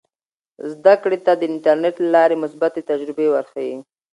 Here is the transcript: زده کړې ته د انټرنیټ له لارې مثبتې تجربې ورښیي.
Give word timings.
زده 0.71 0.93
کړې 1.03 1.17
ته 1.25 1.31
د 1.35 1.41
انټرنیټ 1.51 1.95
له 2.01 2.09
لارې 2.15 2.41
مثبتې 2.43 2.81
تجربې 2.89 3.27
ورښیي. 3.29 3.77